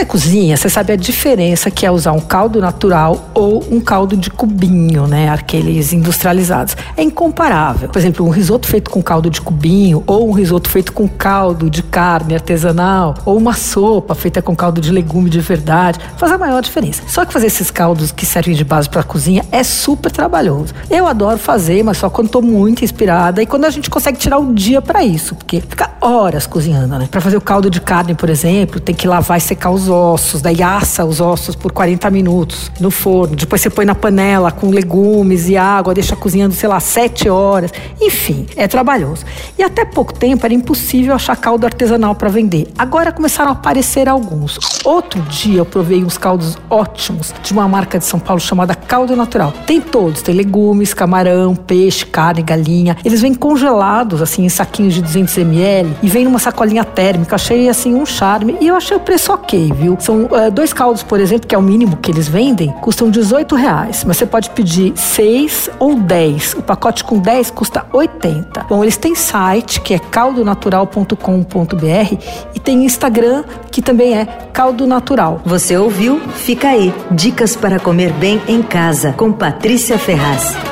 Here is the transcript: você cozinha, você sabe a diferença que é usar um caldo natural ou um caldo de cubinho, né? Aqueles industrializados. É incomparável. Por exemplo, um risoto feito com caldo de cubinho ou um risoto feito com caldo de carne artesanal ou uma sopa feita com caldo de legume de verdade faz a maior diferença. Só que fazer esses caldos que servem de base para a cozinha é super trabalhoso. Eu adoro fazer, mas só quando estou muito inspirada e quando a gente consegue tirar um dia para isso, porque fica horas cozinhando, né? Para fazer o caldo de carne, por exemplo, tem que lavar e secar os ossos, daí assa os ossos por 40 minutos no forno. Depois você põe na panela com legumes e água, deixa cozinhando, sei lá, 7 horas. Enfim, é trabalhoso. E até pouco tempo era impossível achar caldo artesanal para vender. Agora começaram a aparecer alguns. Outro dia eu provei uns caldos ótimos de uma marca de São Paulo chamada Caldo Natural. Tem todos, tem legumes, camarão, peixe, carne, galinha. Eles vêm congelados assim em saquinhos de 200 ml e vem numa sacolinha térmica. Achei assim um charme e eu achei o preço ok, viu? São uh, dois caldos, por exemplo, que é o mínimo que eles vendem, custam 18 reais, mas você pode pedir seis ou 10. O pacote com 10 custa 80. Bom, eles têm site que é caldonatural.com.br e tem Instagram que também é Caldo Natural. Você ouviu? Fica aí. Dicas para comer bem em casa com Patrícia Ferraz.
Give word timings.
você 0.00 0.04
cozinha, 0.06 0.56
você 0.56 0.68
sabe 0.68 0.92
a 0.92 0.96
diferença 0.96 1.70
que 1.70 1.84
é 1.84 1.90
usar 1.90 2.12
um 2.12 2.20
caldo 2.20 2.60
natural 2.60 3.30
ou 3.34 3.62
um 3.70 3.80
caldo 3.80 4.16
de 4.16 4.30
cubinho, 4.30 5.06
né? 5.06 5.28
Aqueles 5.28 5.92
industrializados. 5.92 6.76
É 6.96 7.02
incomparável. 7.02 7.88
Por 7.88 7.98
exemplo, 7.98 8.26
um 8.26 8.30
risoto 8.30 8.66
feito 8.66 8.90
com 8.90 9.02
caldo 9.02 9.28
de 9.28 9.40
cubinho 9.40 10.02
ou 10.06 10.28
um 10.28 10.32
risoto 10.32 10.70
feito 10.70 10.92
com 10.92 11.06
caldo 11.06 11.68
de 11.68 11.82
carne 11.82 12.34
artesanal 12.34 13.14
ou 13.26 13.36
uma 13.36 13.52
sopa 13.52 14.14
feita 14.14 14.40
com 14.40 14.56
caldo 14.56 14.80
de 14.80 14.90
legume 14.90 15.28
de 15.28 15.40
verdade 15.40 15.98
faz 16.16 16.32
a 16.32 16.38
maior 16.38 16.62
diferença. 16.62 17.02
Só 17.06 17.24
que 17.24 17.32
fazer 17.32 17.48
esses 17.48 17.70
caldos 17.70 18.10
que 18.10 18.24
servem 18.24 18.54
de 18.54 18.64
base 18.64 18.88
para 18.88 19.02
a 19.02 19.04
cozinha 19.04 19.44
é 19.52 19.62
super 19.62 20.10
trabalhoso. 20.10 20.72
Eu 20.88 21.06
adoro 21.06 21.38
fazer, 21.38 21.82
mas 21.82 21.98
só 21.98 22.08
quando 22.08 22.26
estou 22.26 22.42
muito 22.42 22.84
inspirada 22.84 23.42
e 23.42 23.46
quando 23.46 23.66
a 23.66 23.70
gente 23.70 23.90
consegue 23.90 24.18
tirar 24.18 24.38
um 24.38 24.54
dia 24.54 24.80
para 24.80 25.04
isso, 25.04 25.34
porque 25.34 25.60
fica 25.60 25.90
horas 26.00 26.46
cozinhando, 26.46 26.98
né? 26.98 27.08
Para 27.10 27.20
fazer 27.20 27.36
o 27.36 27.40
caldo 27.40 27.70
de 27.70 27.80
carne, 27.80 28.14
por 28.14 28.30
exemplo, 28.30 28.80
tem 28.80 28.94
que 28.94 29.06
lavar 29.06 29.38
e 29.38 29.40
secar 29.40 29.70
os 29.70 29.88
ossos, 29.88 30.40
daí 30.40 30.62
assa 30.62 31.04
os 31.04 31.20
ossos 31.20 31.54
por 31.54 31.72
40 31.72 32.10
minutos 32.10 32.70
no 32.80 32.90
forno. 32.90 33.36
Depois 33.36 33.60
você 33.60 33.70
põe 33.70 33.84
na 33.84 33.94
panela 33.94 34.50
com 34.50 34.70
legumes 34.70 35.48
e 35.48 35.56
água, 35.56 35.94
deixa 35.94 36.16
cozinhando, 36.16 36.54
sei 36.54 36.68
lá, 36.68 36.80
7 36.80 37.28
horas. 37.28 37.72
Enfim, 38.00 38.46
é 38.56 38.66
trabalhoso. 38.66 39.24
E 39.58 39.62
até 39.62 39.84
pouco 39.84 40.12
tempo 40.14 40.44
era 40.44 40.54
impossível 40.54 41.14
achar 41.14 41.36
caldo 41.36 41.66
artesanal 41.66 42.14
para 42.14 42.28
vender. 42.28 42.68
Agora 42.78 43.12
começaram 43.12 43.50
a 43.50 43.54
aparecer 43.54 44.08
alguns. 44.08 44.58
Outro 44.84 45.20
dia 45.22 45.58
eu 45.58 45.66
provei 45.66 46.02
uns 46.02 46.16
caldos 46.16 46.56
ótimos 46.68 47.34
de 47.42 47.52
uma 47.52 47.68
marca 47.68 47.98
de 47.98 48.04
São 48.04 48.18
Paulo 48.18 48.40
chamada 48.40 48.74
Caldo 48.74 49.14
Natural. 49.14 49.52
Tem 49.66 49.80
todos, 49.80 50.22
tem 50.22 50.34
legumes, 50.34 50.94
camarão, 50.94 51.54
peixe, 51.54 52.06
carne, 52.06 52.42
galinha. 52.42 52.96
Eles 53.04 53.20
vêm 53.20 53.34
congelados 53.34 54.22
assim 54.22 54.44
em 54.44 54.48
saquinhos 54.48 54.94
de 54.94 55.02
200 55.02 55.36
ml 55.38 55.89
e 56.02 56.08
vem 56.08 56.24
numa 56.24 56.38
sacolinha 56.38 56.84
térmica. 56.84 57.36
Achei 57.36 57.68
assim 57.68 57.94
um 57.94 58.06
charme 58.06 58.56
e 58.60 58.68
eu 58.68 58.76
achei 58.76 58.96
o 58.96 59.00
preço 59.00 59.32
ok, 59.32 59.72
viu? 59.74 59.96
São 60.00 60.24
uh, 60.24 60.50
dois 60.52 60.72
caldos, 60.72 61.02
por 61.02 61.20
exemplo, 61.20 61.46
que 61.46 61.54
é 61.54 61.58
o 61.58 61.62
mínimo 61.62 61.96
que 61.96 62.10
eles 62.10 62.28
vendem, 62.28 62.70
custam 62.80 63.10
18 63.10 63.54
reais, 63.54 64.04
mas 64.04 64.16
você 64.16 64.26
pode 64.26 64.50
pedir 64.50 64.92
seis 64.96 65.70
ou 65.78 65.94
10. 65.94 66.54
O 66.54 66.62
pacote 66.62 67.04
com 67.04 67.18
10 67.18 67.50
custa 67.50 67.86
80. 67.92 68.66
Bom, 68.68 68.82
eles 68.82 68.96
têm 68.96 69.14
site 69.14 69.80
que 69.80 69.94
é 69.94 69.98
caldonatural.com.br 69.98 72.14
e 72.54 72.60
tem 72.60 72.84
Instagram 72.84 73.44
que 73.70 73.82
também 73.82 74.16
é 74.16 74.24
Caldo 74.52 74.86
Natural. 74.86 75.40
Você 75.44 75.76
ouviu? 75.76 76.20
Fica 76.20 76.68
aí. 76.68 76.92
Dicas 77.10 77.56
para 77.56 77.78
comer 77.78 78.12
bem 78.12 78.40
em 78.46 78.62
casa 78.62 79.12
com 79.12 79.32
Patrícia 79.32 79.98
Ferraz. 79.98 80.69